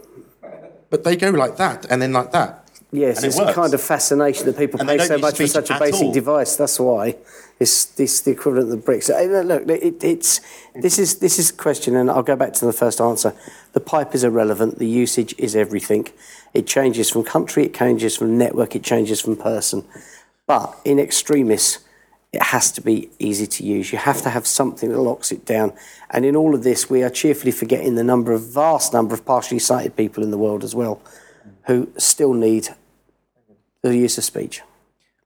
[0.90, 2.65] But they go like that and then like that.
[2.96, 5.48] Yes, And it it's a kind of fascination that people And pay so much for
[5.48, 6.14] such a basic all.
[6.14, 6.56] device.
[6.56, 7.16] That's why
[7.60, 9.10] it's this the equivalent of the bricks.
[9.10, 10.42] Look, it, it's
[10.74, 13.34] this is this is the question, and I'll go back to the first answer.
[13.74, 14.78] The pipe is irrelevant.
[14.80, 16.08] The usage is everything.
[16.54, 19.84] It changes from country, it changes from network, it changes from person.
[20.48, 21.80] But in extremis,
[22.32, 23.92] it has to be easy to use.
[23.92, 25.74] You have to have something that locks it down.
[26.10, 29.26] And in all of this, we are cheerfully forgetting the number of vast number of
[29.26, 31.02] partially sighted people in the world as well,
[31.68, 32.70] who still need
[33.90, 34.62] the use of speech.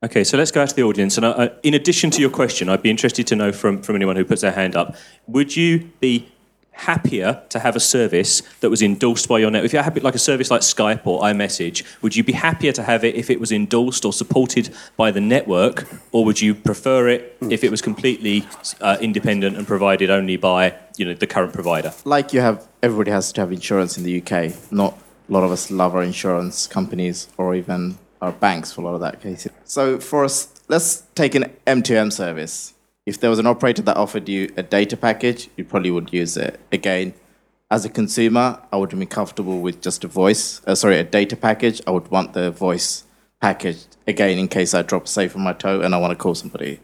[0.02, 1.17] Okay, so let's go out to the audience.
[1.17, 4.15] And uh, in addition to your question, I'd be interested to know from, from anyone
[4.15, 4.95] who puts their hand up
[5.28, 6.32] would you be
[6.72, 9.65] happier to have a service that was endorsed by your network?
[9.65, 12.84] If you're happy, like a service like Skype or iMessage, would you be happier to
[12.84, 17.10] have it if it was endorsed or supported by the network, or would you prefer
[17.10, 18.48] it if it was completely
[18.80, 21.93] uh, independent and provided only by you know the current provider?
[22.06, 24.72] like you have everybody has to have insurance in the UK.
[24.72, 24.98] Not
[25.30, 28.95] a lot of us love our insurance companies or even our banks for a lot
[28.95, 29.51] of that cases.
[29.63, 32.73] So for us, let's take an M2M service.
[33.05, 36.38] If there was an operator that offered you a data package, you probably would use
[36.38, 36.60] it.
[36.71, 37.13] Again,
[37.71, 40.62] as a consumer, I would be comfortable with just a voice.
[40.65, 41.82] Uh, sorry, a data package.
[41.88, 43.05] I would want the voice
[43.41, 46.15] package again in case I drop a safe on my toe and I want to
[46.15, 46.79] call somebody.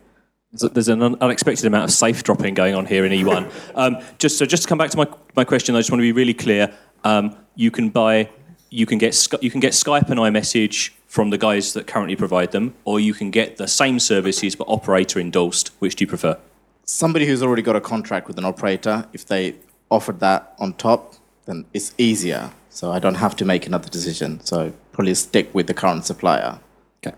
[0.55, 3.51] So there's an un- unexpected amount of safe dropping going on here in E1.
[3.75, 6.03] um, just so, just to come back to my, my question, I just want to
[6.03, 6.73] be really clear.
[7.03, 8.29] Um, you can buy,
[8.69, 12.51] you can get you can get Skype and iMessage from the guys that currently provide
[12.51, 15.69] them, or you can get the same services but operator endorsed.
[15.79, 16.37] Which do you prefer?
[16.85, 19.55] somebody who's already got a contract with an operator, if they
[19.91, 22.51] offered that on top, then it's easier.
[22.69, 24.39] So I don't have to make another decision.
[24.41, 26.59] So probably stick with the current supplier.
[27.05, 27.15] Okay,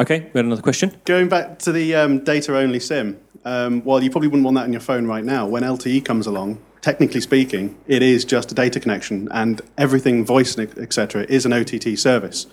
[0.00, 0.96] Okay, we had another question.
[1.04, 4.64] Going back to the um, data only SIM, um, while you probably wouldn't want that
[4.64, 8.54] on your phone right now, when LTE comes along, technically speaking, it is just a
[8.54, 12.46] data connection, and everything, voice, etc., is an OTT service.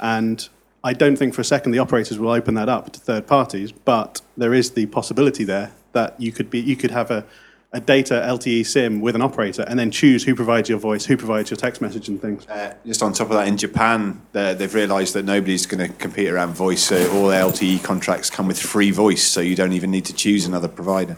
[0.00, 0.48] And
[0.84, 3.72] I don't think for a second the operators will open that up to third parties,
[3.72, 7.24] but there is the possibility there that you could be you could have a,
[7.72, 11.16] a data LTE SIM with an operator and then choose who provides your voice, who
[11.16, 12.46] provides your text message and things.
[12.46, 15.94] Uh, just on top of that, in Japan, they're- they've realised that nobody's going to
[15.98, 19.72] compete around voice, so all their LTE contracts come with free voice, so you don't
[19.72, 21.16] even need to choose another provider.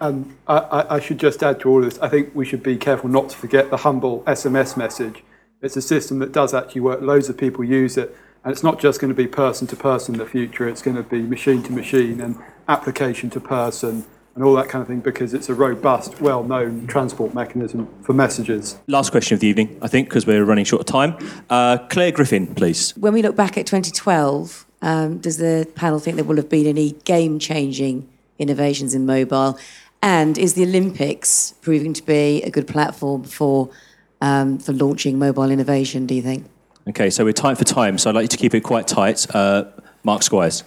[0.00, 2.62] And I, I, I should just add to all of this, I think we should
[2.62, 5.22] be careful not to forget the humble SMS message.
[5.62, 7.00] It's a system that does actually work.
[7.00, 8.14] Loads of people use it.
[8.44, 10.96] And it's not just going to be person to person in the future, it's going
[10.96, 12.36] to be machine to machine and
[12.68, 16.86] application to person and all that kind of thing because it's a robust, well known
[16.86, 18.78] transport mechanism for messages.
[18.86, 21.16] Last question of the evening, I think, because we're running short of time.
[21.50, 22.96] Uh, Claire Griffin, please.
[22.96, 26.66] When we look back at 2012, um, does the panel think there will have been
[26.66, 29.58] any game changing innovations in mobile?
[30.02, 33.70] And is the Olympics proving to be a good platform for,
[34.20, 36.46] um, for launching mobile innovation, do you think?
[36.88, 39.26] Okay, so we're tight for time, so I'd like you to keep it quite tight.
[39.34, 39.64] Uh,
[40.04, 40.62] Mark Squires.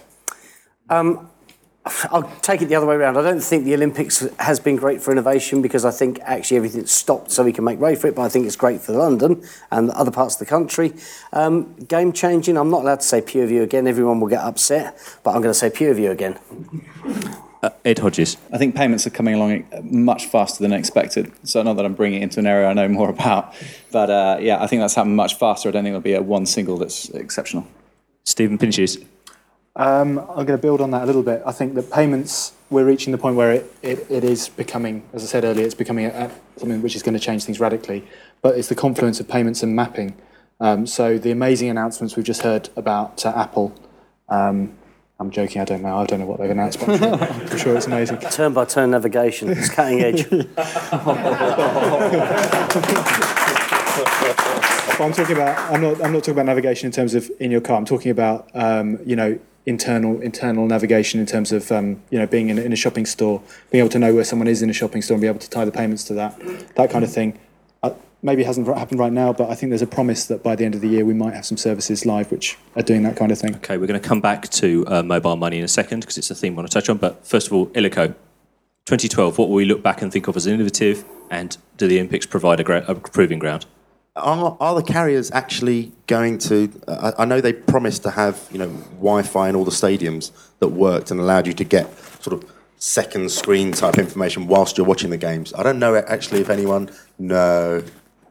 [0.90, 1.30] Um,
[2.10, 3.16] I'll take it the other way around.
[3.16, 6.90] I don't think the Olympics has been great for innovation because I think actually everything's
[6.90, 9.42] stopped so we can make way for it, but I think it's great for London
[9.70, 10.92] and other parts of the country.
[11.32, 15.30] Um, game changing, I'm not allowed to say PureView again, everyone will get upset, but
[15.30, 16.38] I'm going to say PureView again.
[17.62, 18.38] Uh, Ed Hodges.
[18.52, 21.30] I think payments are coming along much faster than expected.
[21.46, 23.54] So not that I'm bringing it into an area I know more about,
[23.92, 25.68] but uh, yeah, I think that's happened much faster.
[25.68, 27.66] I don't think there'll be a one single that's exceptional.
[28.24, 28.98] Stephen Pinches.
[29.76, 31.42] Um, I'm going to build on that a little bit.
[31.46, 35.22] I think that payments, we're reaching the point where it, it, it is becoming, as
[35.22, 38.04] I said earlier, it's becoming a, a, something which is going to change things radically.
[38.42, 40.16] But it's the confluence of payments and mapping.
[40.60, 43.74] Um, so the amazing announcements we've just heard about uh, Apple.
[44.28, 44.76] Um,
[45.20, 45.98] I'm joking, I don't know.
[45.98, 47.14] I don't know what they've announced, but I'm sure,
[47.50, 48.18] I'm sure it's amazing.
[48.18, 50.26] Turn by turn navigation, it's cutting edge.
[55.00, 55.58] But I'm talking about.
[55.72, 56.04] I'm not.
[56.04, 57.76] I'm not talking about navigation in terms of in your car.
[57.76, 62.26] I'm talking about um, you know internal internal navigation in terms of um, you know
[62.26, 64.74] being in, in a shopping store, being able to know where someone is in a
[64.74, 66.38] shopping store and be able to tie the payments to that,
[66.74, 67.38] that kind of thing.
[68.20, 70.56] Uh, maybe it hasn't happened right now, but I think there's a promise that by
[70.56, 73.16] the end of the year we might have some services live which are doing that
[73.16, 73.54] kind of thing.
[73.56, 76.30] Okay, we're going to come back to uh, mobile money in a second because it's
[76.30, 76.98] a theme I want to touch on.
[76.98, 78.14] But first of all, Ilicco,
[78.86, 82.26] 2012, what will we look back and think of as innovative, and do the Olympics
[82.26, 83.66] provide a, gra- a proving ground?
[84.16, 86.72] Are, are the carriers actually going to?
[86.88, 90.68] I, I know they promised to have you know Wi-Fi in all the stadiums that
[90.68, 95.10] worked and allowed you to get sort of second screen type information whilst you're watching
[95.10, 95.54] the games.
[95.54, 96.90] I don't know actually if anyone.
[97.18, 97.84] No,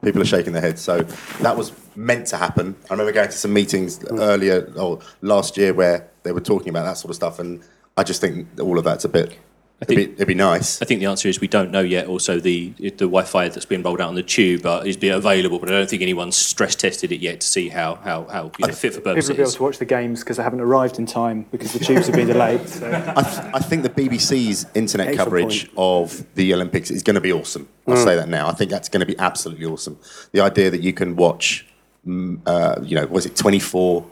[0.04, 0.82] people are shaking their heads.
[0.82, 1.02] So
[1.42, 2.76] that was meant to happen.
[2.90, 6.84] I remember going to some meetings earlier or last year where they were talking about
[6.84, 7.62] that sort of stuff, and
[7.98, 9.38] I just think all of that's a bit.
[9.82, 10.82] It'd be, it'd be nice.
[10.82, 12.08] I think the answer is we don't know yet.
[12.08, 15.58] Also, the the Wi-Fi that's been rolled out on the tube uh, is being available,
[15.58, 18.68] but I don't think anyone's stress tested it yet to see how how, how you
[18.68, 20.60] know, fit for People purpose will be able to watch the games because they haven't
[20.60, 22.68] arrived in time because the tubes have been delayed.
[22.68, 22.88] So.
[22.88, 27.22] I, th- I think the BBC's internet Extra coverage of the Olympics is going to
[27.22, 27.70] be awesome.
[27.88, 28.04] I'll Mm.
[28.04, 28.50] say that now.
[28.50, 29.98] I think that's going to be absolutely awesome.
[30.34, 31.66] The idea that you can watch,
[32.06, 34.06] mm, uh, you know, was it 24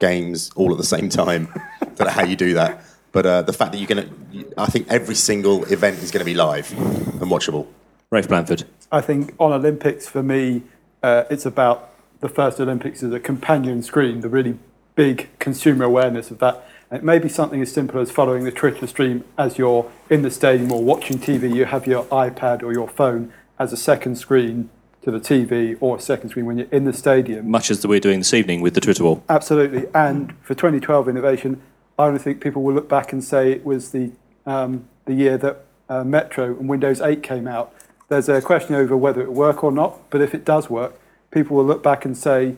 [0.00, 1.48] games all at the same time?
[1.80, 2.84] don't know how you do that.
[3.14, 6.18] But uh, the fact that you're going to, I think every single event is going
[6.18, 7.68] to be live and watchable.
[8.10, 8.64] Rafe Blandford.
[8.90, 10.64] I think on Olympics, for me,
[11.00, 14.58] uh, it's about the first Olympics as a companion screen, the really
[14.96, 16.68] big consumer awareness of that.
[16.90, 20.22] And it may be something as simple as following the Twitter stream as you're in
[20.22, 21.54] the stadium or watching TV.
[21.54, 24.70] You have your iPad or your phone as a second screen
[25.02, 27.48] to the TV or a second screen when you're in the stadium.
[27.48, 29.22] Much as we're doing this evening with the Twitter wall.
[29.28, 29.86] Absolutely.
[29.94, 31.62] And for 2012 innovation,
[31.98, 34.12] I don't think people will look back and say it was the,
[34.46, 37.72] um, the year that uh, Metro and Windows 8 came out.
[38.08, 40.98] There's a question over whether it will work or not, but if it does work,
[41.30, 42.56] people will look back and say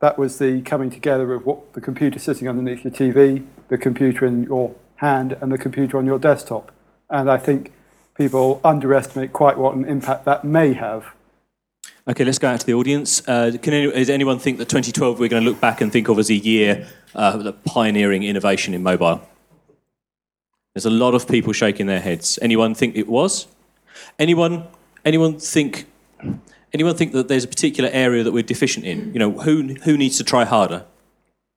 [0.00, 4.26] that was the coming together of what the computer sitting underneath your TV, the computer
[4.26, 6.72] in your hand, and the computer on your desktop.
[7.10, 7.72] And I think
[8.16, 11.06] people underestimate quite what an impact that may have.
[12.08, 13.20] Okay, let's go out to the audience.
[13.26, 16.08] Uh, can any, does anyone think that 2012 we're going to look back and think
[16.08, 19.26] of as a year uh, of pioneering innovation in mobile?
[20.74, 22.38] There's a lot of people shaking their heads.
[22.40, 23.48] Anyone think it was?
[24.18, 24.68] Anyone?
[25.04, 25.86] Anyone think?
[26.72, 29.12] Anyone think that there's a particular area that we're deficient in?
[29.12, 30.84] You know, who who needs to try harder?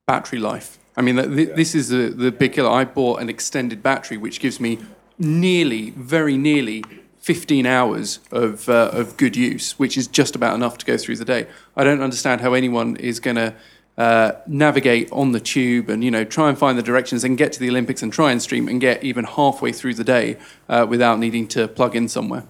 [0.09, 0.79] battery life.
[0.97, 2.71] I mean, th- this is the, the big killer.
[2.71, 4.79] I bought an extended battery, which gives me
[5.19, 6.83] nearly, very nearly
[7.19, 11.17] 15 hours of, uh, of good use, which is just about enough to go through
[11.17, 11.45] the day.
[11.77, 13.53] I don't understand how anyone is going to
[13.99, 17.51] uh, navigate on the tube and, you know, try and find the directions and get
[17.53, 20.37] to the Olympics and try and stream and get even halfway through the day
[20.69, 22.43] uh, without needing to plug in somewhere.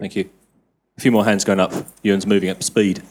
[0.00, 0.30] Thank you.
[0.96, 1.72] A few more hands going up.
[2.02, 3.02] Ewan's moving up speed.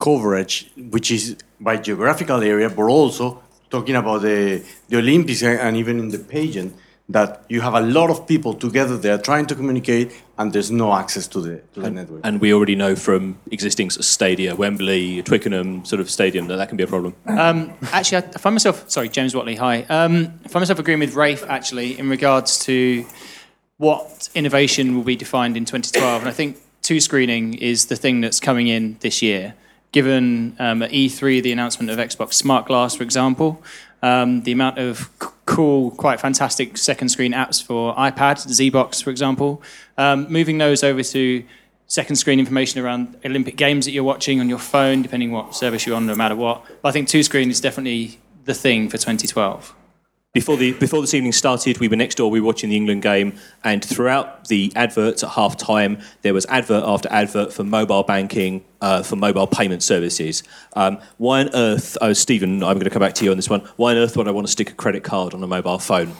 [0.00, 5.76] coverage, which is by geographical area, but also talking about the, the Olympics and and
[5.76, 6.74] even in the pageant,
[7.10, 10.92] that you have a lot of people together there trying to communicate, and there's no
[10.94, 12.20] access to the, to the network.
[12.22, 16.56] And we already know from existing sort of stadia, Wembley, Twickenham sort of stadium, that
[16.56, 17.14] that can be a problem.
[17.26, 19.82] Um, actually, I find myself, sorry, James Watley, hi.
[19.88, 23.06] Um, I find myself agreeing with Rafe, actually, in regards to
[23.78, 26.22] what innovation will be defined in 2012.
[26.22, 29.54] And I think two screening is the thing that's coming in this year.
[29.92, 33.62] Given um, at E3 the announcement of Xbox Smart Glass, for example,
[34.02, 35.17] um, the amount of c-
[35.58, 39.60] cool, quite fantastic second screen apps for iPad, zeebox, for example,
[39.96, 41.42] um, moving those over to
[41.88, 45.84] second screen information around Olympic games that you're watching on your phone, depending what service
[45.84, 46.64] you're on, no matter what.
[46.80, 49.74] But I think two screen is definitely the thing for 2012.
[50.34, 52.30] Before the before this evening started, we were next door.
[52.30, 56.44] We were watching the England game, and throughout the adverts at half time, there was
[56.46, 60.42] advert after advert for mobile banking, uh, for mobile payment services.
[60.74, 63.48] Um, why on earth, oh Stephen, I'm going to come back to you on this
[63.48, 63.60] one.
[63.76, 66.14] Why on earth would I want to stick a credit card on a mobile phone?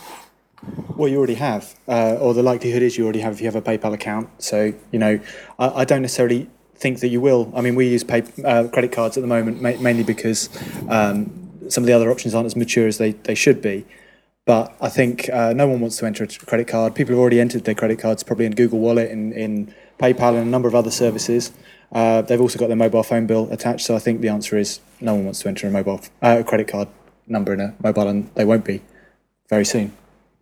[0.96, 3.56] Well, you already have, uh, or the likelihood is you already have if you have
[3.56, 4.30] a PayPal account.
[4.42, 5.20] So, you know,
[5.58, 7.52] I, I don't necessarily think that you will.
[7.54, 10.48] I mean, we use pay, uh, credit cards at the moment ma- mainly because
[10.88, 13.86] um, some of the other options aren't as mature as they, they should be.
[14.46, 16.94] But I think uh, no one wants to enter a credit card.
[16.94, 20.38] People have already entered their credit cards probably in Google Wallet, in, in PayPal, and
[20.38, 21.52] a number of other services.
[21.92, 23.84] Uh, they've also got their mobile phone bill attached.
[23.84, 26.68] So I think the answer is no one wants to enter a mobile uh, credit
[26.68, 26.88] card.
[27.26, 28.82] number in a mobile, and they won't be
[29.48, 29.92] very soon.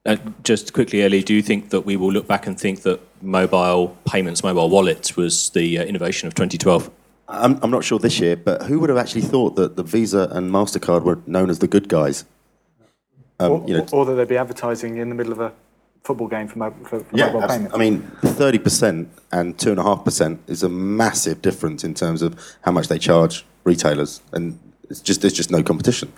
[0.04, 3.00] Uh, just quickly, Ellie, do you think that we will look back and think that
[3.22, 6.90] mobile payments, mobile wallets, was the uh, innovation of 2012?
[7.28, 10.28] I'm, I'm not sure this year, but who would have actually thought that the Visa
[10.30, 12.24] and Mastercard were known as the good guys?
[13.38, 15.52] Um, or, you know, or that they'd be advertising in the middle of a
[16.04, 17.74] football game for, mo- for, for yeah, mobile abs- payments.
[17.74, 21.92] I mean, thirty percent and two and a half percent is a massive difference in
[21.94, 24.58] terms of how much they charge retailers, and
[24.88, 26.12] it's just there's just no competition.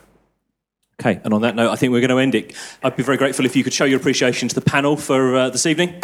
[1.00, 2.54] Okay, and on that note, I think we're going to end it.
[2.82, 5.50] I'd be very grateful if you could show your appreciation to the panel for uh,
[5.50, 6.00] this evening.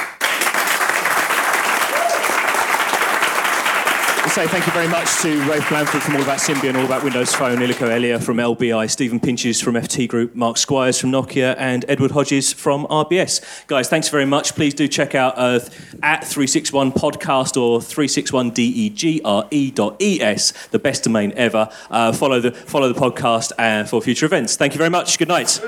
[4.34, 7.32] Say thank you very much to Rafe Blandford from All About Symbian, All About Windows
[7.32, 11.84] Phone, Ilicco Elia from LBI, Stephen Pinches from FT Group, Mark Squires from Nokia, and
[11.86, 13.40] Edward Hodges from RBS.
[13.68, 14.56] Guys, thanks very much.
[14.56, 15.60] Please do check out uh,
[16.02, 21.68] at 361 podcast or 361degre.es, the best domain ever.
[21.88, 24.56] Uh, follow the follow the podcast uh, for future events.
[24.56, 25.16] Thank you very much.
[25.16, 25.60] Good night.